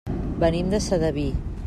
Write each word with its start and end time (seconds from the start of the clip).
Venim 0.43 0.71
de 0.75 0.79
Sedaví. 0.87 1.31